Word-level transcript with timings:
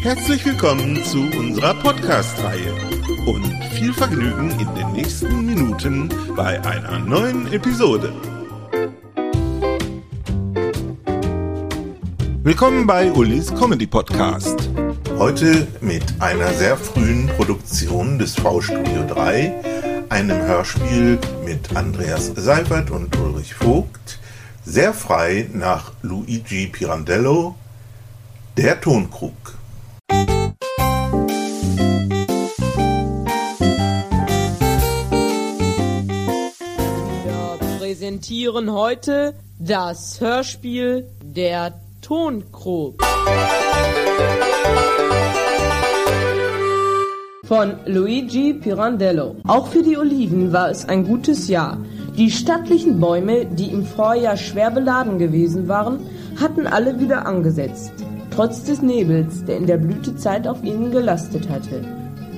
Herzlich 0.00 0.44
willkommen 0.44 1.02
zu 1.04 1.18
unserer 1.36 1.74
Podcast-Reihe 1.74 2.72
und 3.26 3.52
viel 3.72 3.92
Vergnügen 3.92 4.50
in 4.52 4.74
den 4.76 4.92
nächsten 4.92 5.44
Minuten 5.44 6.08
bei 6.36 6.62
einer 6.64 7.00
neuen 7.00 7.52
Episode. 7.52 8.12
Willkommen 12.44 12.86
bei 12.86 13.10
Ulis 13.10 13.52
Comedy 13.54 13.88
Podcast. 13.88 14.70
Heute 15.18 15.66
mit 15.80 16.04
einer 16.20 16.52
sehr 16.52 16.76
frühen 16.76 17.26
Produktion 17.36 18.20
des 18.20 18.36
V-Studio 18.36 19.04
3, 19.08 20.06
einem 20.10 20.40
Hörspiel 20.42 21.18
mit 21.44 21.76
Andreas 21.76 22.32
Seifert 22.36 22.92
und 22.92 23.16
Ulrich 23.18 23.52
Vogt, 23.54 24.20
sehr 24.64 24.94
frei 24.94 25.50
nach 25.52 25.92
Luigi 26.02 26.68
Pirandello, 26.68 27.56
Der 28.56 28.80
Tonkrug. 28.80 29.57
Präsentieren 38.08 38.72
heute 38.72 39.34
das 39.58 40.18
Hörspiel 40.18 41.06
Der 41.22 41.74
Tonkrug. 42.00 43.02
Von 47.44 47.74
Luigi 47.84 48.54
Pirandello. 48.54 49.36
Auch 49.46 49.66
für 49.66 49.82
die 49.82 49.98
Oliven 49.98 50.54
war 50.54 50.70
es 50.70 50.88
ein 50.88 51.04
gutes 51.04 51.48
Jahr. 51.48 51.76
Die 52.16 52.30
stattlichen 52.30 52.98
Bäume, 52.98 53.44
die 53.44 53.70
im 53.70 53.84
Vorjahr 53.84 54.38
schwer 54.38 54.70
beladen 54.70 55.18
gewesen 55.18 55.68
waren, 55.68 56.00
hatten 56.40 56.66
alle 56.66 56.98
wieder 56.98 57.26
angesetzt. 57.26 57.92
Trotz 58.30 58.64
des 58.64 58.80
Nebels, 58.80 59.44
der 59.44 59.58
in 59.58 59.66
der 59.66 59.76
Blütezeit 59.76 60.48
auf 60.48 60.64
ihnen 60.64 60.90
gelastet 60.90 61.46
hatte. 61.50 61.84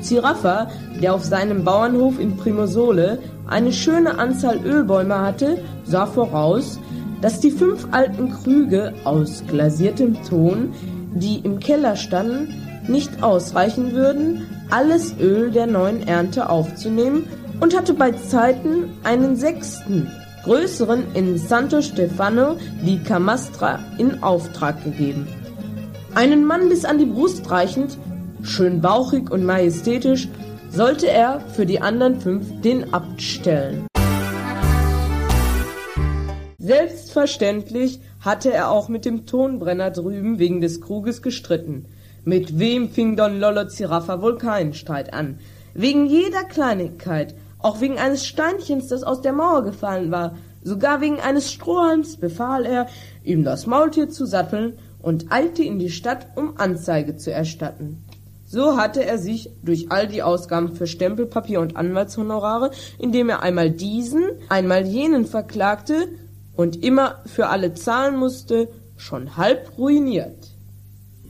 Ziraffa, 0.01 0.69
der 1.03 1.15
auf 1.15 1.25
seinem 1.25 1.65
Bauernhof 1.65 2.19
in 2.19 2.37
Primosole 2.37 3.19
eine 3.47 3.73
schöne 3.73 4.19
Anzahl 4.19 4.59
Ölbäume 4.65 5.19
hatte, 5.19 5.59
sah 5.85 6.07
voraus, 6.07 6.79
dass 7.21 7.41
die 7.41 7.51
fünf 7.51 7.89
alten 7.91 8.31
Krüge 8.31 8.93
aus 9.05 9.43
glasiertem 9.47 10.23
Ton, 10.25 10.73
die 11.15 11.39
im 11.41 11.59
Keller 11.59 11.97
standen, 11.97 12.49
nicht 12.89 13.23
ausreichen 13.23 13.93
würden, 13.93 14.47
alles 14.71 15.15
Öl 15.21 15.51
der 15.51 15.67
neuen 15.67 16.07
Ernte 16.07 16.49
aufzunehmen 16.49 17.27
und 17.61 17.77
hatte 17.77 17.95
bei 17.95 18.13
Zeiten 18.13 18.91
einen 19.05 19.37
sechsten, 19.37 20.09
größeren 20.45 21.05
in 21.15 21.37
Santo 21.37 21.83
Stefano 21.83 22.57
di 22.83 22.99
Camastra 22.99 23.79
in 23.99 24.23
Auftrag 24.23 24.83
gegeben. 24.85 25.27
Einen 26.15 26.45
Mann 26.45 26.69
bis 26.69 26.85
an 26.85 26.99
die 26.99 27.07
Brust 27.07 27.51
reichend, 27.51 27.99
schön 28.43 28.81
bauchig 28.81 29.31
und 29.31 29.45
majestätisch, 29.45 30.29
sollte 30.71 31.09
er 31.09 31.41
für 31.41 31.67
die 31.67 31.81
anderen 31.81 32.21
fünf 32.21 32.61
den 32.63 32.95
Abt 32.95 33.21
stellen. 33.21 33.87
Selbstverständlich 36.59 38.01
hatte 38.21 38.53
er 38.53 38.71
auch 38.71 38.89
mit 38.89 39.05
dem 39.05 39.27
Tonbrenner 39.27 39.91
drüben 39.91 40.39
wegen 40.39 40.61
des 40.61 40.81
Kruges 40.81 41.23
gestritten. 41.23 41.87
Mit 42.25 42.59
wem 42.59 42.91
fing 42.91 43.17
Don 43.17 43.41
Lollo 43.41 43.67
Ziraffa 43.67 44.21
wohl 44.23 44.39
keinen 44.39 44.75
Streit 44.75 45.13
an? 45.13 45.39
Wegen 45.75 46.07
jeder 46.07 46.45
Kleinigkeit, 46.45 47.35
auch 47.59 47.81
wegen 47.81 47.99
eines 47.99 48.27
Steinchens, 48.27 48.89
das 48.89 49.03
aus 49.03 49.23
der 49.23 49.33
Mauer 49.33 49.65
gefallen 49.65 50.11
war, 50.11 50.37
sogar 50.63 51.01
wegen 51.01 51.19
eines 51.19 51.51
Strohhalms 51.51 52.17
befahl 52.19 52.67
er, 52.67 52.87
ihm 53.25 53.43
das 53.43 53.67
Maultier 53.67 54.11
zu 54.11 54.27
satteln 54.27 54.75
und 55.03 55.33
eilte 55.33 55.63
in 55.63 55.79
die 55.79 55.91
Stadt, 55.91 56.29
um 56.37 56.59
Anzeige 56.59 57.17
zu 57.17 57.33
erstatten. 57.33 58.05
So 58.53 58.77
hatte 58.77 59.05
er 59.05 59.19
sich 59.19 59.49
durch 59.63 59.93
all 59.93 60.09
die 60.09 60.25
Ausgaben 60.25 60.75
für 60.75 60.89
Stempelpapier 60.89 61.61
und 61.61 61.77
Anwaltshonorare, 61.77 62.73
indem 62.99 63.29
er 63.29 63.45
einmal 63.45 63.71
diesen, 63.71 64.25
einmal 64.49 64.85
jenen 64.89 65.25
verklagte 65.25 66.09
und 66.57 66.83
immer 66.83 67.23
für 67.27 67.47
alle 67.47 67.75
zahlen 67.75 68.17
musste, 68.17 68.67
schon 68.97 69.37
halb 69.37 69.79
ruiniert. 69.79 70.49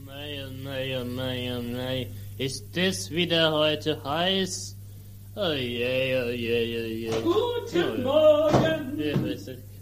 Mei, 0.03 0.39
oh 0.47 0.63
mei, 0.63 0.97
oh 0.99 1.05
mei, 1.05 1.51
oh 1.59 1.61
mei. 1.61 2.07
Ist 2.39 2.75
das 2.75 3.11
wieder 3.11 3.51
heute 3.51 4.03
heiß? 4.03 4.75
Oh 5.35 5.53
je, 5.53 6.23
oh 6.25 6.29
je, 6.31 6.79
oh 6.81 6.87
je. 6.87 7.11
Guten 7.21 8.03
Oh, 8.03 8.49
Morgen! 8.49 8.99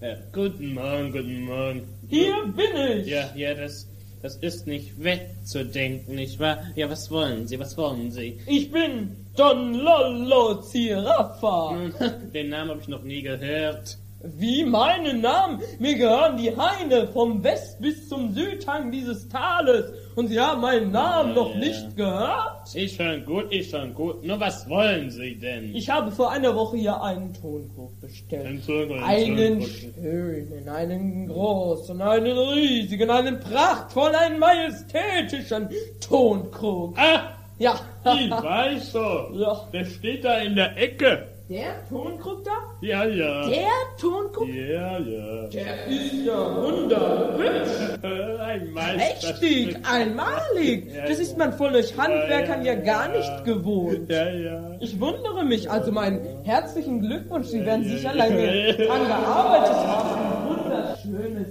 ja, 0.01 0.15
Guten 0.33 0.73
Morgen, 0.73 1.11
guten 1.13 1.45
Morgen. 1.45 1.83
Hier 2.09 2.35
bin 2.47 2.99
ich! 2.99 3.07
Ja, 3.07 3.29
ja, 3.33 3.53
das, 3.53 3.87
das 4.21 4.35
ist 4.37 4.67
nicht 4.67 5.01
wegzudenken, 5.01 6.15
nicht 6.15 6.39
wahr? 6.39 6.63
Ja, 6.75 6.89
was 6.89 7.09
wollen 7.09 7.47
Sie, 7.47 7.59
was 7.59 7.77
wollen 7.77 8.11
Sie? 8.11 8.39
Ich 8.47 8.71
bin 8.71 9.15
Don 9.35 9.73
Lollo 9.73 10.61
Ziraffa. 10.61 11.75
Den 12.33 12.49
Namen 12.49 12.71
habe 12.71 12.81
ich 12.81 12.87
noch 12.87 13.03
nie 13.03 13.21
gehört. 13.21 13.97
Wie 14.21 14.65
meinen 14.65 15.21
Namen? 15.21 15.61
Mir 15.79 15.95
gehören 15.95 16.35
die 16.35 16.51
Haine 16.55 17.07
vom 17.07 17.41
West 17.41 17.79
bis 17.79 18.09
zum 18.09 18.33
Südhang 18.33 18.91
dieses 18.91 19.29
Tales. 19.29 19.93
Und 20.17 20.27
Sie 20.27 20.37
haben 20.37 20.59
meinen 20.59 20.91
Namen 20.91 21.33
noch 21.35 21.51
Ja. 21.53 21.59
nicht 21.59 21.95
gehört? 21.95 22.75
Ist 22.75 22.97
schon 22.97 23.23
gut, 23.25 23.49
ist 23.53 23.71
schon 23.71 23.93
gut. 23.93 24.21
Nur 24.25 24.37
was 24.37 24.67
wollen 24.69 25.09
Sie 25.09 25.35
denn? 25.35 25.73
Ich 25.73 25.89
habe 25.89 26.11
vor 26.11 26.31
einer 26.31 26.53
Woche 26.53 26.75
hier 26.75 27.01
einen 27.01 27.33
Tonkrug 27.33 27.97
bestellt. 28.01 28.45
Einen 28.45 28.65
Tonkrug, 28.65 29.01
einen 29.01 29.61
schönen, 29.61 30.67
einen 30.67 31.27
großen, 31.29 32.01
einen 32.01 32.37
riesigen, 32.37 33.09
einen 33.09 33.39
prachtvollen, 33.39 34.15
einen 34.15 34.39
majestätischen 34.39 35.69
Tonkrug. 36.05 36.97
Ah, 36.99 37.37
Ja. 37.57 37.75
ich 38.03 38.29
weiß 38.31 38.91
so. 38.91 39.29
Ja. 39.33 39.67
Der 39.71 39.85
steht 39.85 40.25
da 40.25 40.39
in 40.39 40.55
der 40.57 40.75
Ecke. 40.77 41.27
Der 41.49 41.83
Tonkrug 41.89 42.43
da? 42.43 42.51
Ja, 42.81 43.05
ja. 43.05 43.47
Der 43.47 43.67
Tonkrug? 43.99 44.47
Ja, 44.49 44.99
ja. 44.99 45.47
Der 45.47 45.87
ist 45.87 46.13
ja 46.23 46.55
wunderhübsch. 46.61 48.03
Ein 48.39 48.71
Meister. 48.71 48.97
Prächtig, 49.33 49.77
einmalig. 49.91 50.93
Ja, 50.93 51.07
Das 51.07 51.17
ist 51.17 51.35
man 51.39 51.51
von 51.53 51.73
euch 51.73 51.97
Handwerkern 51.97 52.63
ja, 52.63 52.73
Ja, 52.73 52.79
ja, 52.79 52.85
gar 52.85 53.09
ja. 53.11 53.17
nicht 53.17 53.45
gewohnt. 53.45 54.07
Ja, 54.11 54.29
ja. 54.29 54.61
Ich 54.79 54.99
wundere 55.01 55.43
mich, 55.43 55.69
also 55.71 55.91
meinen 55.91 56.19
herzlichen 56.43 56.99
Glückwunsch. 57.01 57.47
Sie 57.47 57.65
werden 57.65 57.83
Ja, 57.83 57.89
sicher 57.97 58.15
ja. 58.15 58.25
lange 58.25 58.73
dran 58.75 59.07
gearbeitet 59.07 59.75
haben. 59.75 60.49
Wunderschönes. 60.49 61.47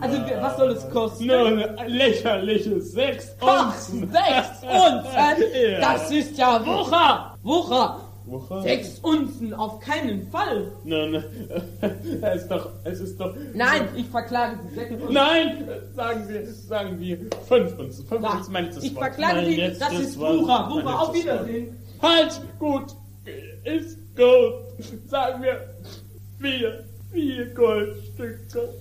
Also, 0.00 0.18
was 0.40 0.56
soll 0.56 0.70
es 0.70 0.88
kosten? 0.90 1.26
Nur 1.26 1.50
lächerliche 1.86 2.80
sechs 2.80 3.36
Ach, 3.42 3.66
Unzen. 3.74 4.10
sechs 4.10 4.62
Unzen? 4.62 5.44
Ja. 5.70 5.80
Das 5.92 6.10
ist 6.10 6.38
ja 6.38 6.64
Wucher! 6.64 7.36
Wucher! 7.42 8.00
Woche? 8.26 8.62
Sechs 8.62 8.98
Unzen, 9.00 9.54
auf 9.54 9.80
keinen 9.80 10.28
Fall! 10.30 10.72
Nun, 10.84 11.14
es 12.22 12.42
ist 12.42 12.50
doch, 12.50 12.70
es 12.84 13.00
ist 13.00 13.20
doch. 13.20 13.34
Nein, 13.54 13.88
ich 13.96 14.06
verklage 14.06 14.58
Sie. 14.68 14.74
Sechs 14.74 14.92
Unzen. 14.92 15.12
Nein, 15.12 15.68
sagen 15.94 16.28
wir, 16.28 16.52
sagen 16.52 17.00
wir 17.00 17.18
fünf 17.46 17.78
Unzen. 17.78 18.06
Fünf 18.06 18.34
Unzen, 18.34 18.52
mein 18.52 18.64
letztes 18.66 18.84
ich 18.84 18.94
Wort. 18.94 19.04
verklage 19.04 19.34
Mein 19.36 19.46
Sie, 19.46 19.56
das 19.78 19.92
ist. 20.00 20.18
Mein 20.18 20.38
Wucher, 20.38 20.68
auf 20.68 20.74
letztes 20.76 20.94
Wort. 20.94 21.14
Wiedersehen. 21.14 21.76
Halt, 22.02 22.40
gut, 22.58 22.94
ist 23.64 23.98
gut. 24.16 24.54
Sagen 25.06 25.42
wir 25.42 25.60
vier, 26.40 26.84
vier 27.12 27.54
Goldstücke. 27.54 28.74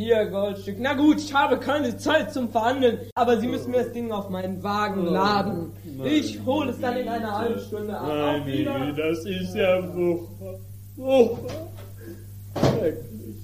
Vier 0.00 0.24
Goldstück. 0.30 0.76
Na 0.78 0.94
gut, 0.94 1.18
ich 1.18 1.34
habe 1.34 1.58
keine 1.58 1.94
Zeit 1.98 2.32
zum 2.32 2.48
Verhandeln, 2.48 3.00
aber 3.14 3.38
Sie 3.38 3.46
müssen 3.46 3.70
mir 3.70 3.84
das 3.84 3.92
Ding 3.92 4.10
auf 4.12 4.30
meinen 4.30 4.62
Wagen 4.62 5.04
laden. 5.04 5.72
Ich 6.06 6.42
hole 6.46 6.70
es 6.70 6.80
dann 6.80 6.96
in 6.96 7.06
einer 7.06 7.36
halben 7.36 7.60
Stunde 7.60 7.98
ab. 7.98 8.08
Nein, 8.08 8.46
Wiedersehen. 8.46 8.96
das 8.96 9.26
ist 9.26 9.54
ja 9.54 9.94
Wucher. 9.94 10.58
Wucher. 10.96 11.68
Wirklich. 12.80 13.36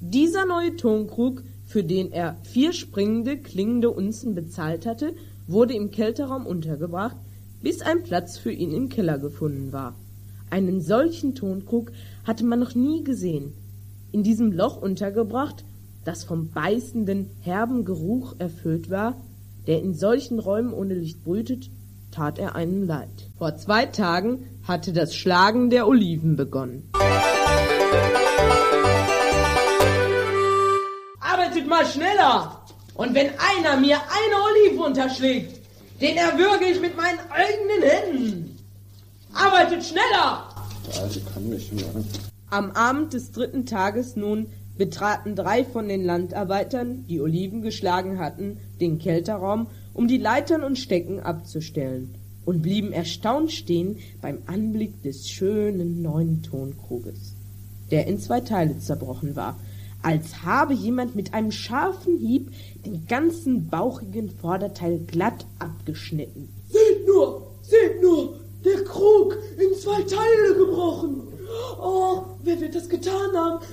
Dieser 0.00 0.46
neue 0.46 0.76
Tonkrug, 0.76 1.42
für 1.66 1.84
den 1.84 2.10
er 2.10 2.38
vier 2.42 2.72
springende, 2.72 3.36
klingende 3.36 3.90
Unzen 3.90 4.34
bezahlt 4.34 4.86
hatte, 4.86 5.12
wurde 5.46 5.74
im 5.74 5.90
Kälteraum 5.90 6.46
untergebracht, 6.46 7.16
bis 7.60 7.82
ein 7.82 8.02
Platz 8.02 8.38
für 8.38 8.50
ihn 8.50 8.72
im 8.72 8.88
Keller 8.88 9.18
gefunden 9.18 9.74
war. 9.74 9.94
Einen 10.48 10.80
solchen 10.80 11.34
Tonkrug 11.34 11.92
hatte 12.24 12.46
man 12.46 12.60
noch 12.60 12.74
nie 12.74 13.04
gesehen. 13.04 13.52
In 14.16 14.22
diesem 14.22 14.50
Loch 14.50 14.80
untergebracht 14.80 15.62
das 16.06 16.24
vom 16.24 16.50
beißenden, 16.50 17.28
herben 17.42 17.84
Geruch 17.84 18.34
erfüllt 18.38 18.88
war, 18.88 19.14
der 19.66 19.82
in 19.82 19.92
solchen 19.92 20.38
Räumen 20.38 20.72
ohne 20.72 20.94
Licht 20.94 21.22
brütet, 21.22 21.68
tat 22.12 22.38
er 22.38 22.54
einen 22.54 22.86
leid. 22.86 23.10
Vor 23.36 23.54
zwei 23.58 23.84
Tagen 23.84 24.46
hatte 24.66 24.94
das 24.94 25.14
Schlagen 25.14 25.68
der 25.68 25.86
Oliven 25.86 26.34
begonnen. 26.34 26.88
Arbeitet 31.20 31.68
mal 31.68 31.84
schneller! 31.84 32.64
Und 32.94 33.14
wenn 33.14 33.28
einer 33.28 33.78
mir 33.78 33.98
eine 33.98 34.70
Olive 34.70 34.82
unterschlägt, 34.82 35.60
den 36.00 36.16
erwürge 36.16 36.64
ich 36.72 36.80
mit 36.80 36.96
meinen 36.96 37.18
eigenen 37.28 37.82
Händen. 37.82 38.58
Arbeitet 39.34 39.84
schneller! 39.84 40.48
Der 40.86 41.02
Alte 41.02 41.20
kann 41.34 41.50
mich 41.50 41.70
mehr. 41.70 41.84
Am 42.56 42.70
Abend 42.70 43.12
des 43.12 43.32
dritten 43.32 43.66
Tages 43.66 44.16
nun 44.16 44.46
betraten 44.78 45.36
drei 45.36 45.62
von 45.62 45.88
den 45.88 46.02
Landarbeitern, 46.02 47.04
die 47.06 47.20
Oliven 47.20 47.60
geschlagen 47.60 48.18
hatten, 48.18 48.56
den 48.80 48.98
Kelterraum, 48.98 49.66
um 49.92 50.08
die 50.08 50.16
Leitern 50.16 50.64
und 50.64 50.78
Stecken 50.78 51.20
abzustellen, 51.20 52.14
und 52.46 52.62
blieben 52.62 52.92
erstaunt 52.92 53.52
stehen 53.52 53.98
beim 54.22 54.38
Anblick 54.46 55.02
des 55.02 55.28
schönen 55.28 56.00
neuen 56.00 56.42
Tonkruges, 56.42 57.34
der 57.90 58.06
in 58.06 58.18
zwei 58.18 58.40
Teile 58.40 58.78
zerbrochen 58.78 59.36
war, 59.36 59.60
als 60.00 60.42
habe 60.42 60.72
jemand 60.72 61.14
mit 61.14 61.34
einem 61.34 61.52
scharfen 61.52 62.16
Hieb 62.16 62.52
den 62.86 63.06
ganzen 63.06 63.68
bauchigen 63.68 64.30
Vorderteil 64.30 65.00
glatt 65.00 65.44
abgeschnitten. 65.58 66.48
Seht 66.70 67.06
nur, 67.06 67.54
seht 67.60 68.00
nur, 68.00 68.40
der 68.64 68.82
Krug 68.84 69.36
in 69.58 69.78
zwei 69.78 70.00
Teile 70.04 70.56
gebrochen. 70.56 71.22
Oh, 71.78 72.24
das 72.88 73.00
getan 73.00 73.36
haben? 73.36 73.64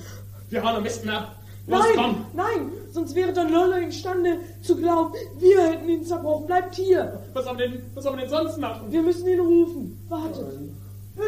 Wir 0.50 0.62
hauen 0.62 0.76
am 0.76 0.82
besten 0.82 1.08
ab. 1.10 1.36
Los, 1.66 1.80
Nein, 1.80 1.92
komm. 1.96 2.26
nein, 2.34 2.72
sonst 2.92 3.14
wäre 3.14 3.32
Don 3.32 3.50
Lollo 3.50 3.76
imstande 3.78 4.36
zu 4.62 4.76
glauben, 4.76 5.14
wir 5.38 5.62
hätten 5.62 5.88
ihn 5.88 6.04
zerbrochen. 6.04 6.46
Bleibt 6.46 6.74
hier. 6.74 7.20
Was 7.32 7.44
sollen 7.46 7.58
wir 7.58 7.68
denn, 7.70 7.82
was 7.94 8.04
sollen 8.04 8.16
wir 8.16 8.22
denn 8.26 8.30
sonst 8.30 8.58
machen? 8.58 8.92
Wir 8.92 9.02
müssen 9.02 9.26
ihn 9.26 9.40
rufen. 9.40 10.04
Wartet. 10.10 10.44
Wer? 11.16 11.24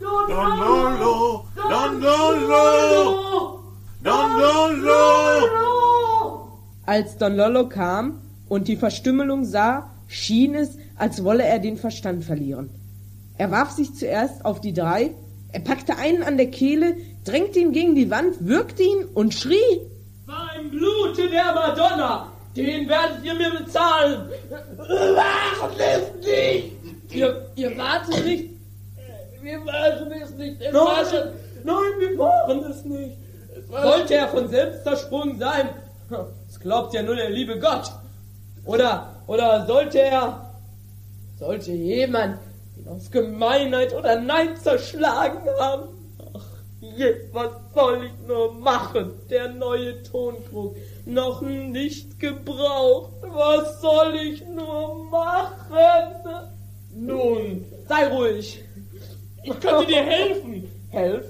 Don, 0.00 0.28
Don 0.28 0.58
Lolo, 0.58 1.44
Don 1.54 2.00
Lolo, 2.00 3.60
Don 4.02 4.40
Lolo. 4.40 5.46
Lollo! 5.46 6.48
Als 6.86 7.18
Don 7.18 7.36
Lollo 7.36 7.68
kam 7.68 8.20
und 8.48 8.68
die 8.68 8.76
Verstümmelung 8.76 9.44
sah, 9.44 9.90
schien 10.08 10.54
es, 10.54 10.76
als 10.96 11.24
wolle 11.24 11.44
er 11.44 11.58
den 11.58 11.76
Verstand 11.76 12.24
verlieren. 12.24 12.70
Er 13.36 13.50
warf 13.50 13.70
sich 13.70 13.94
zuerst 13.94 14.44
auf 14.44 14.60
die 14.60 14.72
drei, 14.72 15.14
er 15.54 15.60
packte 15.60 15.96
einen 15.96 16.24
an 16.24 16.36
der 16.36 16.50
Kehle, 16.50 16.96
drängte 17.24 17.60
ihn 17.60 17.70
gegen 17.70 17.94
die 17.94 18.10
Wand, 18.10 18.34
würgte 18.40 18.82
ihn 18.82 19.04
und 19.14 19.32
schrie. 19.32 19.80
Beim 20.26 20.68
Blute 20.68 21.30
der 21.30 21.54
Madonna, 21.54 22.32
den 22.56 22.88
werdet 22.88 23.24
ihr 23.24 23.34
mir 23.34 23.50
bezahlen. 23.50 24.28
Es 25.78 26.26
nicht! 26.26 26.72
Ihr, 27.12 27.46
ihr 27.54 27.78
wartet 27.78 28.24
nicht. 28.24 28.50
Wir 29.42 29.58
machen 29.60 30.12
es 30.20 30.30
nicht. 30.30 30.60
Es 30.60 30.74
war 30.74 31.04
schon, 31.04 31.28
nein, 31.62 31.92
wir 32.00 32.16
machen 32.16 32.64
es 32.68 32.84
nicht. 32.84 33.16
Es 33.56 33.70
war 33.70 33.82
Sollte 33.82 34.14
er 34.14 34.28
von 34.28 34.48
selbst 34.48 34.82
zersprungen 34.82 35.38
sein? 35.38 35.68
Das 36.08 36.58
glaubt 36.58 36.94
ja 36.94 37.02
nur 37.04 37.14
der 37.14 37.30
liebe 37.30 37.60
Gott. 37.60 37.92
Oder, 38.64 39.22
oder 39.28 39.66
sollte 39.66 40.00
er, 40.00 40.50
sollte 41.38 41.70
jemand 41.70 42.38
aus 42.86 43.10
Gemeinheit 43.10 43.94
oder 43.94 44.20
Nein 44.20 44.56
zerschlagen 44.56 45.40
haben? 45.58 45.88
Ach, 46.34 46.44
je, 46.80 47.14
was 47.32 47.50
soll 47.74 48.04
ich 48.06 48.26
nur 48.28 48.52
machen? 48.54 49.12
Der 49.30 49.48
neue 49.48 50.02
Tonkrug, 50.02 50.76
noch 51.06 51.42
nicht 51.42 52.18
gebraucht. 52.20 53.12
Was 53.22 53.80
soll 53.80 54.14
ich 54.16 54.44
nur 54.46 55.04
machen? 55.10 56.48
Nun, 56.94 57.64
sei 57.88 58.06
ruhig. 58.08 58.62
Ich 59.42 59.60
könnte 59.60 59.86
dir 59.86 60.02
helfen. 60.02 60.70
Helf? 60.90 61.26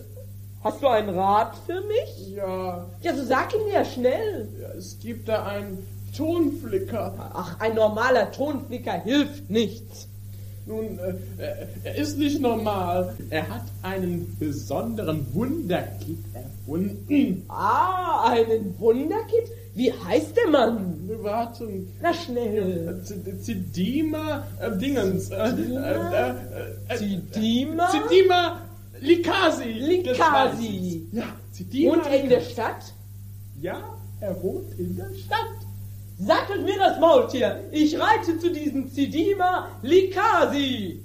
Hast 0.63 0.83
du 0.83 0.89
einen 0.89 1.11
Rat 1.11 1.57
für 1.67 1.81
mich? 1.83 2.29
Ja, 2.35 2.87
Ja, 3.03 3.15
so 3.15 3.25
sag 3.25 3.55
ihn 3.55 3.67
mir 3.67 3.85
schnell. 3.85 4.49
ja, 4.61 4.69
es 4.79 4.99
gibt 4.99 5.29
da 5.29 5.45
einen 5.45 5.87
Tonflicker. 6.17 7.15
Ach, 7.35 7.59
ein 7.61 7.75
normaler 7.75 8.31
Tonflicker 8.31 8.93
hilft 8.93 9.51
nichts. 9.51 10.09
Nun, 10.67 10.99
äh, 10.99 11.43
äh, 11.43 11.67
er 11.85 11.95
ist 11.97 12.19
nicht 12.19 12.41
normal. 12.41 13.15
Er 13.29 13.49
hat 13.49 13.65
einen 13.83 14.35
besonderen 14.39 15.27
Wunderkit 15.35 16.19
erfunden. 16.33 17.45
Ah, 17.49 18.31
einen 18.31 18.75
Wunderkit? 18.79 19.45
Wie 19.75 19.93
heißt 19.93 20.37
der 20.37 20.49
Mann? 20.51 21.11
Warten. 21.21 21.93
Na 22.01 22.15
schnell. 22.15 23.03
Zidima 23.41 24.47
äh, 24.61 24.77
Dingens. 24.79 25.31
Äh, 25.31 25.53
Zidima? 26.97 27.89
Zidima 27.91 28.61
Likasi. 29.01 29.73
Likasi. 29.73 31.07
Ja, 31.13 31.25
Zidima. 31.53 31.93
Und 31.93 32.07
er 32.07 32.23
in 32.23 32.29
der 32.31 32.41
Stadt? 32.41 32.95
Ja, 33.61 33.83
er 34.21 34.43
wohnt 34.43 34.79
in 34.79 34.97
der 34.97 35.13
Stadt. 35.15 35.64
Sattelt 36.17 36.65
mir 36.65 36.79
das 36.79 37.01
Maultier. 37.01 37.65
Ich 37.73 37.99
reite 37.99 38.39
zu 38.39 38.53
diesem 38.53 38.89
Zidima 38.89 39.69
Likasi. 39.83 41.03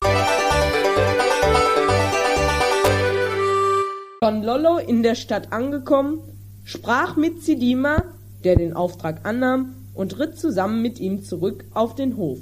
Don 4.22 4.44
Lollo 4.44 4.78
in 4.78 5.02
der 5.02 5.16
Stadt 5.16 5.52
angekommen, 5.52 6.22
sprach 6.64 7.16
mit 7.16 7.44
Zidima, 7.44 8.04
der 8.44 8.56
den 8.56 8.74
Auftrag 8.76 9.26
annahm, 9.26 9.74
und 9.96 10.20
ritt 10.20 10.38
zusammen 10.38 10.84
mit 10.84 11.00
ihm 11.00 11.24
zurück 11.24 11.66
auf 11.74 11.96
den 11.96 12.16
Hof. 12.16 12.38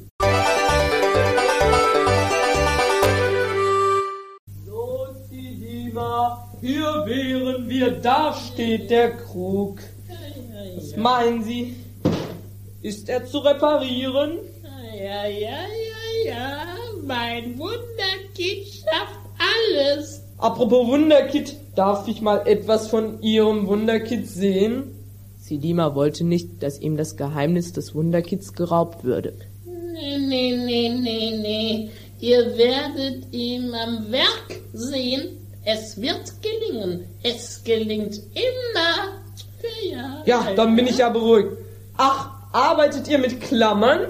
So, 4.66 5.08
Zidima, 5.30 6.50
hier 6.60 7.04
wären 7.06 7.70
wir. 7.70 7.92
Da 7.92 8.34
steht 8.34 8.90
der 8.90 9.16
Krug. 9.16 9.80
Was 10.76 10.98
meinen 10.98 11.44
Sie? 11.44 11.74
Ist 12.82 13.10
er 13.10 13.26
zu 13.26 13.40
reparieren? 13.40 14.40
Ja, 14.98 15.26
ja, 15.28 15.28
ja, 15.28 16.26
ja. 16.26 16.58
Mein 17.04 17.58
Wunderkind 17.58 18.68
schafft 18.68 19.20
alles. 19.38 20.22
Apropos 20.38 20.88
Wunderkit, 20.88 21.56
darf 21.76 22.08
ich 22.08 22.22
mal 22.22 22.48
etwas 22.48 22.88
von 22.90 23.22
Ihrem 23.22 23.68
Wunderkit 23.68 24.28
sehen? 24.28 24.94
Zidima 25.42 25.96
wollte 25.96 26.24
nicht, 26.24 26.62
dass 26.62 26.80
ihm 26.80 26.98
das 26.98 27.16
Geheimnis 27.16 27.74
des 27.74 27.96
Wunderkits 27.96 28.54
geraubt 28.54 29.04
würde. 29.04 29.34
Nee, 29.66 30.18
nee, 30.20 30.56
nee, 30.56 30.90
nee, 30.90 31.38
nee. 31.42 31.90
Ihr 32.20 32.58
werdet 32.58 33.34
ihn 33.34 33.74
am 33.74 34.12
Werk 34.12 34.62
sehen. 34.74 35.38
Es 35.64 36.00
wird 36.00 36.34
gelingen. 36.42 37.06
Es 37.24 37.64
gelingt 37.64 38.16
immer. 38.34 39.22
Ja, 39.92 40.24
Ja, 40.26 40.54
dann 40.56 40.76
bin 40.76 40.88
ich 40.88 40.98
ja 40.98 41.10
beruhigt. 41.10 41.50
Ach, 41.98 42.37
arbeitet 42.52 43.08
ihr 43.08 43.18
mit 43.18 43.42
Klammern? 43.42 44.08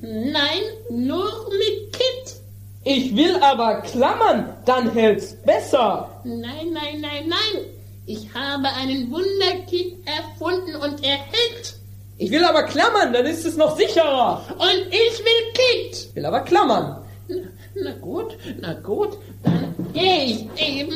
Nein, 0.00 0.62
nur 0.90 1.26
mit 1.50 1.92
Kit. 1.92 2.36
Ich 2.84 3.14
will 3.14 3.36
aber 3.42 3.82
Klammern, 3.82 4.56
dann 4.64 4.90
hält's 4.92 5.34
besser. 5.44 6.08
Nein, 6.24 6.72
nein, 6.72 7.00
nein, 7.00 7.28
nein. 7.28 7.64
Ich 8.06 8.32
habe 8.32 8.68
einen 8.68 9.10
Wunderkit 9.10 9.98
erfunden 10.06 10.76
und 10.76 11.04
er 11.04 11.16
hält. 11.16 11.74
Ich 12.16 12.30
will 12.30 12.44
aber 12.44 12.62
Klammern, 12.62 13.12
dann 13.12 13.26
ist 13.26 13.44
es 13.44 13.56
noch 13.56 13.76
sicherer. 13.76 14.42
Und 14.58 14.86
ich 14.88 15.18
will 15.18 15.52
Kit. 15.52 16.08
Ich 16.08 16.16
will 16.16 16.24
aber 16.24 16.40
Klammern. 16.40 17.04
Na, 17.28 17.36
na 17.74 17.92
gut, 18.00 18.36
na 18.60 18.72
gut. 18.74 19.18
Dann 19.42 19.74
gehe 19.92 20.24
ich 20.24 20.48
eben. 20.56 20.94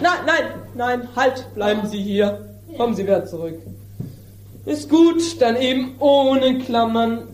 Nein, 0.00 0.18
nein, 0.26 0.44
nein, 0.74 1.08
halt, 1.14 1.54
bleiben 1.54 1.86
Sie 1.86 2.02
hier. 2.02 2.48
Kommen 2.76 2.94
Sie 2.94 3.02
wieder 3.02 3.26
zurück. 3.26 3.60
Ist 4.64 4.88
gut, 4.88 5.40
dann 5.40 5.56
eben 5.56 5.96
ohne 5.98 6.58
Klammern. 6.58 7.24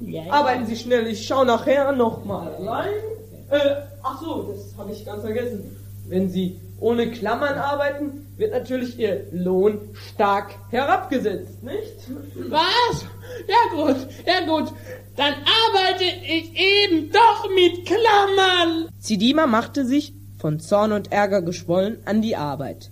Ja, 0.00 0.22
Arbeiten 0.30 0.66
Sie 0.66 0.76
schnell, 0.76 1.06
ich 1.08 1.26
schau 1.26 1.44
nachher 1.44 1.92
nochmal 1.92 2.54
rein. 2.64 2.88
Äh, 3.50 3.58
ach 4.02 4.20
so, 4.20 4.52
das 4.52 4.76
habe 4.78 4.92
ich 4.92 5.04
ganz 5.04 5.22
vergessen. 5.22 5.76
Wenn 6.08 6.30
Sie 6.30 6.60
ohne 6.78 7.10
Klammern 7.10 7.58
arbeiten, 7.58 8.26
wird 8.36 8.52
natürlich 8.52 8.98
Ihr 8.98 9.26
Lohn 9.32 9.78
stark 9.94 10.54
herabgesetzt, 10.70 11.62
nicht? 11.62 11.94
Was? 12.48 13.04
Ja 13.46 13.74
gut, 13.74 13.96
ja 14.26 14.46
gut. 14.46 14.72
Dann 15.16 15.34
arbeite 15.34 16.04
ich 16.04 16.52
eben 16.56 17.10
doch 17.10 17.48
mit 17.54 17.84
Klammern. 17.86 18.88
Zidima 19.00 19.46
machte 19.46 19.84
sich, 19.84 20.14
von 20.38 20.60
Zorn 20.60 20.92
und 20.92 21.12
Ärger 21.12 21.42
geschwollen, 21.42 21.98
an 22.06 22.22
die 22.22 22.36
Arbeit. 22.36 22.90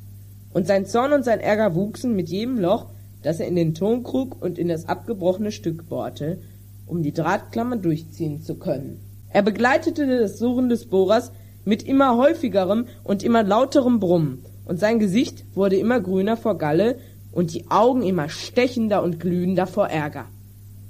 Und 0.52 0.66
sein 0.66 0.85
Zorn 0.85 1.12
und 1.12 1.25
sein 1.25 1.40
Ärger 1.40 1.75
wuchsen 1.75 2.14
mit 2.14 2.28
jedem 2.28 2.58
Loch, 2.58 2.87
das 3.22 3.40
er 3.40 3.48
in 3.48 3.56
den 3.56 3.75
Tonkrug 3.75 4.42
und 4.42 4.58
in 4.58 4.68
das 4.68 4.88
abgebrochene 4.88 5.52
Stück 5.52 5.88
bohrte, 5.88 6.38
um 6.87 7.02
die 7.02 7.12
Drahtklammer 7.12 7.76
durchziehen 7.76 8.42
zu 8.42 8.56
können. 8.56 9.00
Er 9.30 9.42
begleitete 9.42 10.06
das 10.06 10.38
Surren 10.38 10.68
des 10.68 10.87
Bohrers 10.87 11.32
mit 11.64 11.82
immer 11.82 12.16
häufigerem 12.16 12.87
und 13.04 13.22
immer 13.22 13.42
lauterem 13.42 14.00
Brummen, 14.00 14.44
und 14.64 14.78
sein 14.78 14.98
Gesicht 14.98 15.44
wurde 15.54 15.76
immer 15.76 15.98
grüner 15.98 16.37
vor 16.37 16.58
Galle 16.58 16.98
und 17.32 17.54
die 17.54 17.70
Augen 17.70 18.02
immer 18.02 18.28
stechender 18.28 19.02
und 19.02 19.18
glühender 19.18 19.66
vor 19.66 19.88
Ärger. 19.88 20.26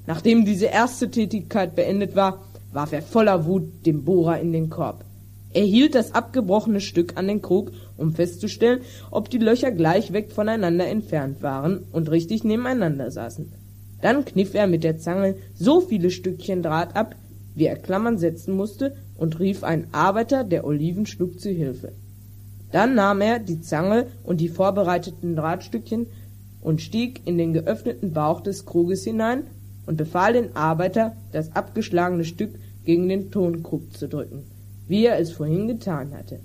Nachdem 0.06 0.44
diese 0.44 0.66
erste 0.66 1.10
Tätigkeit 1.10 1.76
beendet 1.76 2.16
war, 2.16 2.44
warf 2.72 2.92
er 2.92 3.02
voller 3.02 3.46
Wut 3.46 3.86
den 3.86 4.04
Bohrer 4.04 4.40
in 4.40 4.52
den 4.52 4.68
Korb. 4.68 5.04
Er 5.52 5.64
hielt 5.64 5.94
das 5.94 6.14
abgebrochene 6.14 6.80
Stück 6.80 7.16
an 7.16 7.26
den 7.26 7.40
Krug, 7.40 7.72
um 7.96 8.14
festzustellen, 8.14 8.80
ob 9.10 9.30
die 9.30 9.38
Löcher 9.38 9.72
gleich 9.72 10.12
weg 10.12 10.30
voneinander 10.30 10.86
entfernt 10.86 11.42
waren 11.42 11.86
und 11.90 12.10
richtig 12.10 12.44
nebeneinander 12.44 13.10
saßen. 13.10 13.52
Dann 14.02 14.24
kniff 14.24 14.54
er 14.54 14.66
mit 14.66 14.84
der 14.84 14.98
Zange 14.98 15.36
so 15.54 15.80
viele 15.80 16.10
Stückchen 16.10 16.62
Draht 16.62 16.94
ab, 16.94 17.16
wie 17.54 17.66
er 17.66 17.76
Klammern 17.76 18.18
setzen 18.18 18.54
musste, 18.54 18.94
und 19.16 19.40
rief 19.40 19.64
einen 19.64 19.88
Arbeiter, 19.92 20.44
der 20.44 20.64
Oliven 20.64 21.06
schlug, 21.06 21.40
zu 21.40 21.50
Hilfe. 21.50 21.92
Dann 22.70 22.94
nahm 22.94 23.20
er 23.20 23.38
die 23.38 23.60
Zange 23.60 24.06
und 24.22 24.40
die 24.40 24.48
vorbereiteten 24.48 25.34
Drahtstückchen 25.34 26.06
und 26.60 26.82
stieg 26.82 27.22
in 27.24 27.38
den 27.38 27.52
geöffneten 27.52 28.12
Bauch 28.12 28.40
des 28.40 28.66
Kruges 28.66 29.04
hinein 29.04 29.44
und 29.86 29.96
befahl 29.96 30.34
den 30.34 30.54
Arbeiter, 30.54 31.16
das 31.32 31.56
abgeschlagene 31.56 32.24
Stück 32.24 32.50
gegen 32.84 33.08
den 33.08 33.30
Tonkrug 33.30 33.92
zu 33.96 34.06
drücken, 34.06 34.44
wie 34.88 35.06
er 35.06 35.18
es 35.18 35.32
vorhin 35.32 35.68
getan 35.68 36.14
hatte. 36.14 36.40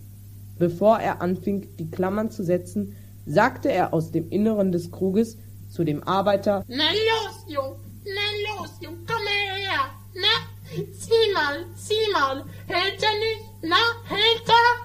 Bevor 0.60 1.00
er 1.00 1.22
anfing, 1.22 1.68
die 1.78 1.90
Klammern 1.90 2.30
zu 2.30 2.44
setzen, 2.44 2.96
sagte 3.26 3.72
er 3.72 3.94
aus 3.94 4.12
dem 4.12 4.30
Inneren 4.30 4.72
des 4.72 4.92
Kruges 4.92 5.38
zu 5.70 5.84
dem 5.84 6.04
Arbeiter 6.04 6.64
Na 6.68 6.84
los, 6.92 7.46
Jung, 7.48 7.76
na 8.06 8.60
los, 8.62 8.72
Jung, 8.82 8.98
komm 9.08 9.26
her, 9.26 9.90
na, 10.14 10.34
zieh 10.76 11.34
mal, 11.34 11.66
zieh 11.76 12.12
mal, 12.14 12.44
hält 12.68 13.02
er 13.02 13.18
nicht, 13.24 13.46
na, 13.64 13.82
hält 14.08 14.48
er? 14.48 14.76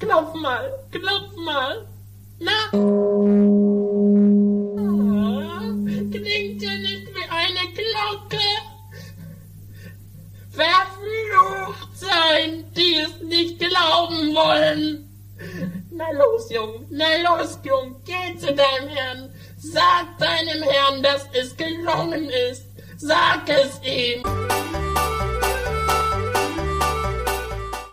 Klopf 0.00 0.34
mal, 0.34 0.72
klopf 0.90 1.36
mal, 1.44 1.86
na. 2.40 2.58
Ah, 4.76 5.60
Klingt 6.10 6.62
er 6.62 6.78
nicht 6.78 7.06
wie 7.14 7.28
eine 7.30 7.64
Glocke? 7.78 8.48
Verflucht 10.50 11.91
sein, 12.02 12.64
die 12.76 12.96
es 12.96 13.22
nicht 13.22 13.58
glauben 13.58 14.34
wollen. 14.34 15.08
Na 15.90 16.10
los, 16.12 16.50
Jung, 16.50 16.86
na 16.90 17.06
los, 17.24 17.58
Jung, 17.64 17.96
geh 18.04 18.38
zu 18.38 18.46
deinem 18.46 18.88
Herrn. 18.88 19.30
Sag 19.58 20.18
deinem 20.18 20.62
Herrn, 20.62 21.02
dass 21.02 21.26
es 21.32 21.56
gelungen 21.56 22.28
ist. 22.50 22.66
Sag 22.98 23.48
es 23.48 23.80
ihm. 23.84 24.22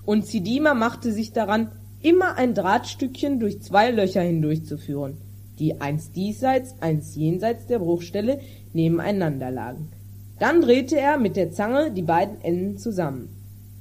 und 0.09 0.25
Zidima 0.25 0.73
machte 0.73 1.11
sich 1.11 1.33
daran, 1.33 1.69
immer 2.01 2.35
ein 2.35 2.55
Drahtstückchen 2.55 3.39
durch 3.39 3.61
zwei 3.61 3.91
Löcher 3.91 4.21
hindurchzuführen, 4.21 5.17
die 5.59 5.81
eins 5.81 6.11
diesseits, 6.11 6.73
eins 6.81 7.15
jenseits 7.15 7.67
der 7.67 7.77
Bruchstelle 7.77 8.39
nebeneinander 8.73 9.51
lagen. 9.51 9.91
Dann 10.39 10.61
drehte 10.61 10.97
er 10.97 11.19
mit 11.19 11.35
der 11.35 11.51
Zange 11.51 11.91
die 11.91 12.01
beiden 12.01 12.41
Enden 12.41 12.79
zusammen. 12.79 13.38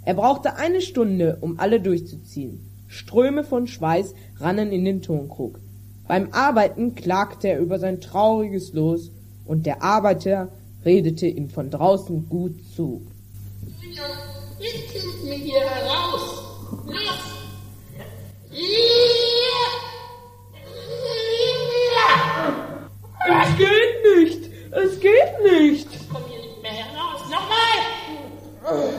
Er 0.09 0.15
brauchte 0.15 0.57
eine 0.57 0.81
Stunde, 0.81 1.37
um 1.43 1.61
alle 1.61 1.83
durchzuziehen. 1.83 2.67
Ströme 2.87 3.45
von 3.45 3.67
Schweiß 3.67 4.15
rannen 4.39 4.73
in 4.73 4.87
den 4.87 5.03
Tonkrug. 5.03 5.61
Beim 6.07 6.33
Arbeiten 6.33 6.95
klagte 6.95 7.49
er 7.49 7.59
über 7.59 7.79
sein 7.79 8.01
trauriges 8.01 8.73
Los, 8.73 9.11
und 9.45 9.67
der 9.67 9.83
Arbeiter 9.83 10.49
redete 10.83 11.27
ihm 11.27 11.51
von 11.51 11.71
draußen 11.71 12.27
gut 12.27 12.55
zu. 12.75 13.07
Ich 14.59 14.89
krieg 14.89 15.25
mich 15.25 15.43
hier 15.43 15.61
heraus. 15.61 16.43
Los. 16.87 16.97
Ja. 18.51 18.63
Ja. 23.29 23.43
Es 23.43 23.59
geht 23.59 23.99
nicht! 24.17 24.51
Es 24.71 25.01
geht 25.01 25.35
nicht! 25.45 25.89
Ich 25.93 26.09
komm 26.09 26.23
hier 26.31 26.41
nicht 26.41 26.63
mehr 26.63 26.73
heraus. 26.73 27.21
Nochmal. 27.31 28.98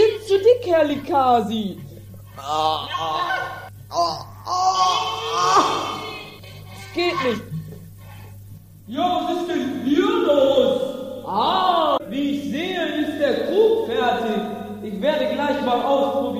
Sind 0.00 0.26
zu 0.26 0.38
dick, 0.38 0.64
Herr 0.64 0.84
Likasi! 0.84 1.78
Es 6.72 6.94
geht 6.94 7.22
nicht! 7.22 7.42
Ja, 8.86 9.28
was 9.28 9.42
ist 9.42 9.48
denn 9.50 9.82
hier 9.84 10.10
los? 10.26 10.80
Ah, 11.26 11.98
wie 12.08 12.30
ich 12.30 12.50
sehe, 12.50 12.82
ist 13.02 13.20
der 13.20 13.48
Krug 13.48 13.88
fertig. 13.88 14.40
Ich 14.82 15.02
werde 15.02 15.34
gleich 15.34 15.60
mal 15.66 15.82
ausprobieren, 15.82 16.39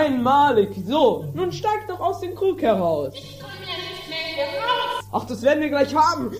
Einmalig. 0.00 0.70
So, 0.86 1.26
nun 1.34 1.52
steig 1.52 1.86
doch 1.88 2.00
aus 2.00 2.20
dem 2.20 2.34
Krug 2.34 2.62
heraus. 2.62 3.12
Ich 3.14 3.38
komm 3.40 3.50
hier 3.64 3.76
nicht 3.76 4.08
mehr 4.08 4.46
raus. 4.46 5.04
Ach, 5.12 5.26
das 5.26 5.42
werden 5.42 5.60
wir 5.60 5.68
gleich 5.68 5.94
haben. 5.94 6.32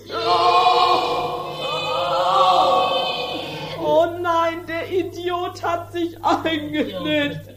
Oh 3.83 4.05
nein, 4.19 4.65
der 4.67 4.91
Idiot 4.91 5.61
hat 5.63 5.91
sich 5.91 6.17
eingenickt. 6.23 7.41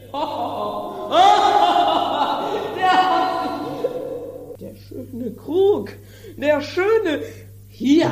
Der 2.75 2.91
hat 2.91 3.59
sich... 3.81 4.59
Der 4.59 4.75
schöne 4.75 5.31
Krug. 5.33 5.89
Der 6.37 6.61
schöne... 6.61 7.23
Hier, 7.67 8.11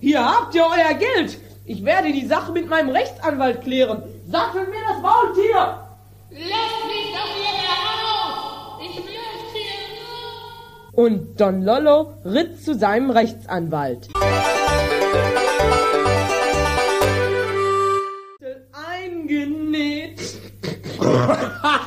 hier 0.00 0.24
habt 0.24 0.54
ihr 0.54 0.64
euer 0.64 0.94
Geld. 0.94 1.38
Ich 1.66 1.84
werde 1.84 2.12
die 2.12 2.26
Sache 2.26 2.52
mit 2.52 2.68
meinem 2.68 2.90
Rechtsanwalt 2.90 3.62
klären. 3.62 4.02
Sattelt 4.26 4.68
mir 4.70 4.80
das 4.88 5.00
Maultier. 5.00 5.84
Lass 6.30 6.74
mich 6.88 7.12
doch 7.14 7.30
hier 7.36 7.54
heraus. 7.62 8.80
Ich 8.82 8.96
möchte 8.96 9.12
hier 9.52 9.78
raus. 10.02 10.83
Und 10.96 11.40
Don 11.40 11.62
Lollo 11.62 12.14
ritt 12.24 12.62
zu 12.62 12.74
seinem 12.74 13.10
Rechtsanwalt. 13.10 14.08
Eingenäht. 18.72 20.20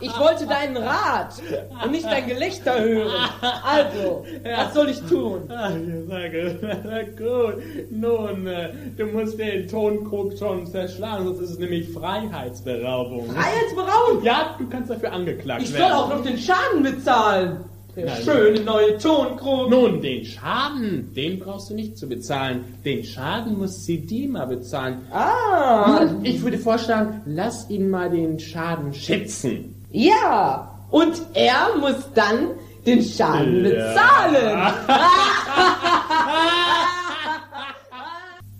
Ich 0.00 0.18
wollte 0.18 0.46
deinen 0.46 0.76
Rat 0.76 1.34
und 1.84 1.90
nicht 1.90 2.06
dein 2.06 2.26
Gelächter 2.26 2.80
hören. 2.80 3.12
Also, 3.84 4.24
was 4.44 4.74
soll 4.74 4.88
ich 4.88 5.00
tun? 5.02 5.42
Ah, 5.48 5.70
ja, 5.70 6.02
sage, 6.08 6.58
na 6.84 7.02
gut. 7.02 7.62
Nun, 7.90 8.46
äh, 8.46 8.70
du 8.96 9.06
musst 9.06 9.38
den 9.38 9.68
Tonkrug 9.68 10.38
schon 10.38 10.66
zerschlagen, 10.66 11.26
sonst 11.26 11.40
ist 11.40 11.50
es 11.50 11.58
nämlich 11.58 11.88
Freiheitsberaubung. 11.90 13.26
Freiheitsberaubung? 13.30 14.22
Ja, 14.24 14.56
du 14.58 14.66
kannst 14.68 14.90
dafür 14.90 15.12
angeklagt 15.12 15.62
Ich 15.62 15.70
soll 15.70 15.80
werden. 15.80 15.92
auch 15.92 16.08
noch 16.08 16.22
den 16.22 16.38
Schaden 16.38 16.82
bezahlen. 16.82 17.60
Der 17.96 18.04
Nein. 18.06 18.16
schöne 18.24 18.60
neue 18.60 18.98
Tonkrug. 18.98 19.70
Nun, 19.70 20.02
den 20.02 20.22
Schaden, 20.26 21.14
den 21.14 21.38
brauchst 21.38 21.70
du 21.70 21.74
nicht 21.74 21.96
zu 21.96 22.06
bezahlen. 22.06 22.64
Den 22.84 23.02
Schaden 23.04 23.56
muss 23.58 23.86
Sidima 23.86 24.44
bezahlen. 24.44 24.98
Ah, 25.10 26.04
Ich 26.22 26.42
würde 26.42 26.58
vorschlagen, 26.58 27.22
lass 27.24 27.70
ihn 27.70 27.88
mal 27.88 28.10
den 28.10 28.38
Schaden 28.38 28.92
schätzen. 28.92 29.82
ja. 29.92 30.72
Und 30.88 31.20
er 31.34 31.76
muss 31.80 32.10
dann 32.14 32.50
den 32.86 33.02
Schaden 33.02 33.64
Ja. 33.64 33.70
bezahlen. 33.70 34.74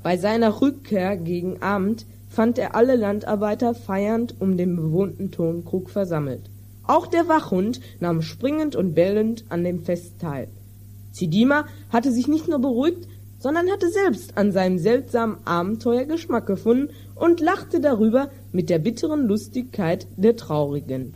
Bei 0.02 0.16
seiner 0.16 0.60
Rückkehr 0.60 1.16
gegen 1.16 1.62
Abend 1.62 2.06
fand 2.28 2.58
er 2.58 2.74
alle 2.74 2.96
Landarbeiter 2.96 3.74
feiernd 3.74 4.34
um 4.40 4.56
den 4.56 4.76
bewohnten 4.76 5.30
Tonkrug 5.30 5.90
versammelt. 5.90 6.50
Auch 6.86 7.06
der 7.06 7.26
Wachhund 7.28 7.80
nahm 7.98 8.22
springend 8.22 8.76
und 8.76 8.94
bellend 8.94 9.44
an 9.48 9.64
dem 9.64 9.80
Fest 9.80 10.20
teil. 10.20 10.48
Zidima 11.12 11.64
hatte 11.90 12.12
sich 12.12 12.28
nicht 12.28 12.46
nur 12.46 12.60
beruhigt, 12.60 13.08
sondern 13.38 13.70
hatte 13.70 13.88
selbst 13.90 14.36
an 14.36 14.52
seinem 14.52 14.78
seltsamen 14.78 15.38
Abenteuer 15.44 16.04
Geschmack 16.04 16.46
gefunden 16.46 16.90
und 17.14 17.40
lachte 17.40 17.80
darüber 17.80 18.30
mit 18.52 18.70
der 18.70 18.78
bitteren 18.78 19.26
Lustigkeit 19.26 20.06
der 20.16 20.36
Traurigen. 20.36 21.14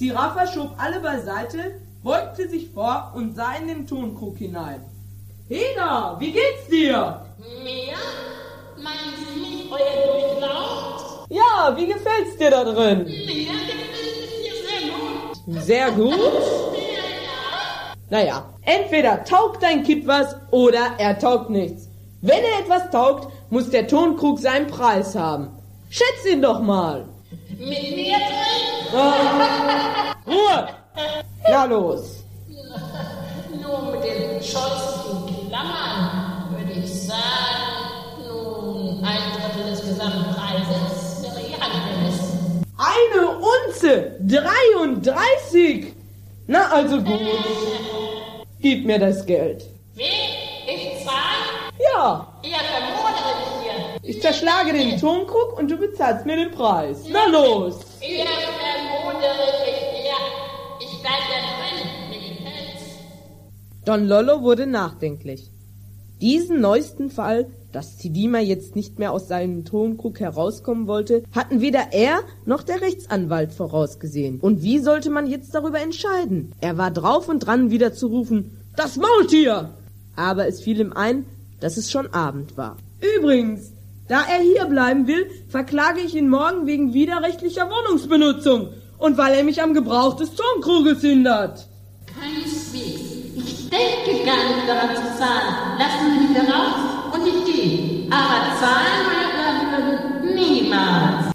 Zirafa 0.00 0.46
schob 0.46 0.70
alle 0.78 0.98
beiseite, 1.00 1.78
beugte 2.02 2.48
sich 2.48 2.70
vor 2.70 3.12
und 3.14 3.36
sah 3.36 3.52
in 3.60 3.68
den 3.68 3.86
Tonkrug 3.86 4.38
hinein. 4.38 4.80
Heda, 5.46 6.16
wie 6.18 6.32
geht's 6.32 6.68
dir? 6.70 7.26
Mir? 7.62 7.98
Meinen 8.82 9.12
Sie 9.18 9.40
mich, 9.40 9.70
euer 9.70 10.06
Durchlaut? 10.06 11.26
Ja, 11.28 11.76
wie 11.76 11.86
gefällt's 11.86 12.34
dir 12.38 12.50
da 12.50 12.64
drin? 12.64 13.04
Mir 13.04 13.26
gefällt 13.26 13.90
es 13.92 14.30
hier 14.40 14.54
sehr 14.66 14.90
gut. 14.90 15.64
Sehr 15.64 15.90
gut. 15.90 16.42
Naja, 18.08 18.48
entweder 18.62 19.22
taugt 19.24 19.62
dein 19.62 19.82
Kit 19.82 20.06
was 20.06 20.34
oder 20.50 20.94
er 20.96 21.18
taugt 21.18 21.50
nichts. 21.50 21.90
Wenn 22.22 22.42
er 22.42 22.60
etwas 22.60 22.90
taugt, 22.90 23.28
muss 23.50 23.68
der 23.68 23.86
Tonkrug 23.86 24.38
seinen 24.38 24.68
Preis 24.68 25.14
haben. 25.14 25.48
Schätz 25.90 26.24
ihn 26.24 26.40
doch 26.40 26.62
mal. 26.62 27.04
Mit 27.50 27.94
mir 27.94 28.16
drin? 28.16 28.79
Ah, 28.92 30.14
Ruhe! 30.26 30.68
Na 31.48 31.64
los. 31.64 32.24
Nur 33.60 33.92
mit 33.92 34.04
den 34.04 34.42
scheußlichen 34.42 35.48
Klammern 35.48 36.46
würde 36.50 36.72
ich 36.72 37.06
sagen, 37.06 38.26
nun 38.26 39.04
ein 39.04 39.18
Drittel 39.34 39.70
des 39.70 39.80
Gesamtpreises 39.82 41.22
wäre 41.22 41.40
ja 41.50 41.58
angemessen. 41.58 42.64
Eine 42.78 43.28
Unze! 43.38 44.16
33! 44.20 45.94
Na 46.46 46.70
also 46.72 47.00
gut. 47.00 47.20
Gib 48.60 48.86
mir 48.86 48.98
das 48.98 49.24
Geld. 49.24 49.64
Wie? 49.94 50.02
Ich 50.66 51.04
zahle? 51.04 51.70
Ja, 51.94 52.26
Ihr 52.42 52.56
vermodere 52.56 53.34
mich 53.38 53.62
hier. 53.62 54.10
ich 54.16 54.20
zerschlage 54.20 54.72
den 54.72 54.98
Tonkrug 55.00 55.58
und 55.58 55.70
du 55.70 55.76
bezahlst 55.76 56.26
mir 56.26 56.36
den 56.36 56.50
Preis. 56.50 56.98
Na 57.08 57.26
los! 57.26 57.80
Ihr 58.00 58.24
Don 63.84 64.06
Lollo 64.06 64.42
wurde 64.42 64.66
nachdenklich. 64.66 65.50
Diesen 66.20 66.60
neuesten 66.60 67.08
Fall, 67.08 67.46
dass 67.72 67.96
Zidima 67.96 68.40
jetzt 68.40 68.76
nicht 68.76 68.98
mehr 68.98 69.12
aus 69.12 69.26
seinem 69.26 69.64
Tonkrug 69.64 70.20
herauskommen 70.20 70.86
wollte, 70.86 71.22
hatten 71.32 71.62
weder 71.62 71.92
er 71.92 72.20
noch 72.44 72.62
der 72.62 72.82
Rechtsanwalt 72.82 73.52
vorausgesehen. 73.52 74.38
Und 74.40 74.62
wie 74.62 74.80
sollte 74.80 75.08
man 75.08 75.26
jetzt 75.26 75.54
darüber 75.54 75.80
entscheiden? 75.80 76.52
Er 76.60 76.76
war 76.76 76.90
drauf 76.90 77.28
und 77.28 77.40
dran, 77.40 77.70
wieder 77.70 77.94
zu 77.94 78.08
rufen, 78.08 78.58
das 78.76 78.96
Maultier! 78.96 79.70
Aber 80.14 80.46
es 80.46 80.60
fiel 80.60 80.80
ihm 80.80 80.92
ein, 80.92 81.24
dass 81.60 81.78
es 81.78 81.90
schon 81.90 82.12
Abend 82.12 82.58
war. 82.58 82.76
Übrigens, 83.16 83.72
da 84.08 84.22
er 84.22 84.42
hier 84.42 84.66
bleiben 84.66 85.06
will, 85.06 85.26
verklage 85.48 86.00
ich 86.00 86.14
ihn 86.14 86.28
morgen 86.28 86.66
wegen 86.66 86.92
widerrechtlicher 86.92 87.70
Wohnungsbenutzung 87.70 88.74
und 88.98 89.16
weil 89.16 89.34
er 89.34 89.44
mich 89.44 89.62
am 89.62 89.72
Gebrauch 89.72 90.16
des 90.16 90.32
Tonkruges 90.34 91.00
hindert. 91.00 91.66
Keineswegs. 92.06 93.09
Ich 93.50 93.68
denke 93.68 94.24
gar 94.24 94.36
nicht 94.48 94.68
daran 94.68 94.94
zu 94.94 95.18
zahlen. 95.18 95.76
Lassen 95.76 96.12
Sie 96.12 96.28
mich 96.28 96.36
da 96.36 96.54
raus 96.54 97.14
und 97.14 97.26
ich 97.26 97.44
gehe. 97.44 98.06
Aber 98.12 98.56
zahlen 98.60 99.10
würde 99.72 100.34
niemals. 100.34 101.32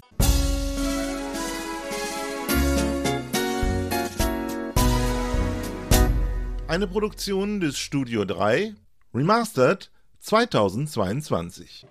Eine 6.66 6.86
Produktion 6.86 7.60
des 7.60 7.76
Studio 7.76 8.24
3, 8.24 8.72
remastered 9.14 9.90
2022. 10.20 11.86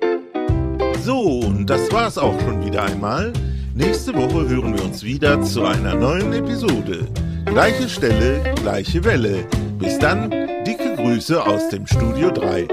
So, 1.03 1.19
und 1.21 1.67
das 1.67 1.91
war's 1.91 2.17
auch 2.17 2.39
schon 2.41 2.65
wieder 2.65 2.81
einmal. 2.83 3.31
Nächste 3.75 4.15
Woche 4.15 4.49
hören 4.49 4.75
wir 4.75 4.85
uns 4.85 5.03
wieder 5.03 5.39
zu 5.43 5.65
einer 5.65 5.93
neuen 5.93 6.33
Episode. 6.33 7.07
Gleiche 7.45 7.87
Stelle, 7.87 8.55
gleiche 8.55 9.03
Welle. 9.03 9.47
Bis 9.77 9.99
dann, 9.99 10.29
dicke 10.65 10.95
Grüße 10.95 11.43
aus 11.43 11.69
dem 11.69 11.85
Studio 11.85 12.31
3. 12.31 12.67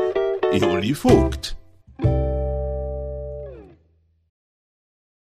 Eoli 0.52 0.94
Vogt. 0.94 1.56